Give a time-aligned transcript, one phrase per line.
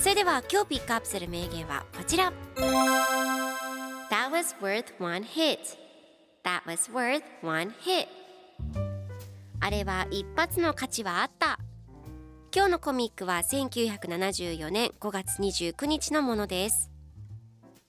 [0.00, 2.32] それでは今日ピックアップする名言はこちら。
[4.10, 5.58] That was worth one hit.
[6.44, 8.06] That was worth one hit.
[9.60, 11.58] あれは一発の価値はあった。
[12.54, 16.90] 今日のコミックは1974年5月29日のものです。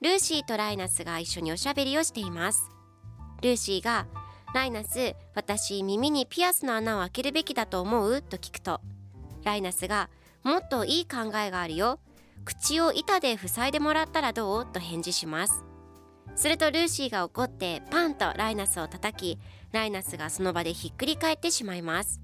[0.02, 2.70] ルーシーとライナスが一緒におしゃべりをしています。
[3.42, 4.08] ルーシーが
[4.54, 8.22] ライナス私耳にピアスの穴を開けるべきだと思う？
[8.24, 8.82] と聞くと
[9.44, 10.10] ライナスが
[10.44, 12.00] もっといい考えがあるよ。
[12.46, 14.66] 口を板で塞いでもらったらどう？
[14.66, 15.64] と返事します。
[16.36, 19.40] するとルーシーが怒ってパンとライナスを叩き
[19.74, 22.22] ライナスがその場でひっくり返ってしまいます。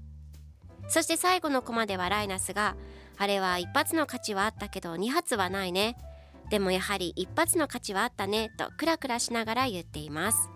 [0.88, 2.76] そして最後のコマではライナスが
[3.18, 5.96] あれは一発の価値はあったけど2発はないね。
[6.48, 10.48] でもやはり一発の価値はあったねとクラクラしながら言っています。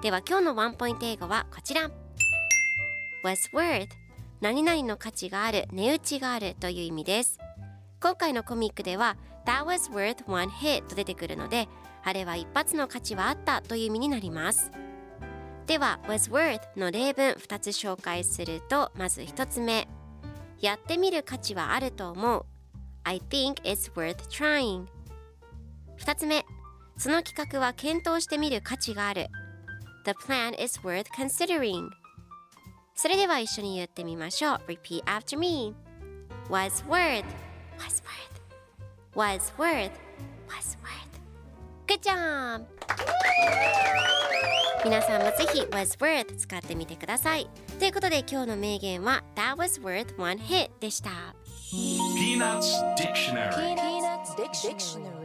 [0.00, 1.90] では今日のワンポイント英語はこちら。
[3.24, 3.88] Was worth
[4.40, 7.40] 何々の価値がある値打ちがあるという意味です。
[8.00, 11.68] 今回のコミックでは That was worth one hit と出てくるので
[12.04, 14.70] あれは一発の価値はあったという意味になります。
[15.66, 19.88] では was worth の例文2つ紹介するとまず1つ目。
[20.60, 22.46] やってみる価値はあると思う。
[23.02, 24.86] I think it's worth trying
[25.98, 26.44] 2つ目。
[26.96, 29.26] その企画は検討してみる価値がある。
[30.04, 31.90] The plan is worth considering
[33.00, 35.72] それでは一緒に言ってみましょう Repeat after me
[36.50, 37.24] was worth
[37.78, 38.40] was worth
[39.14, 39.92] was worth
[40.48, 41.06] was worth
[41.86, 42.66] Good job!
[44.84, 47.48] 皆さんもぜひ was worth 使ってみてください
[47.78, 51.10] ということで今日の名言は That was worth one hit でした
[51.70, 55.17] Peanuts Dictionary Peanuts Dictionary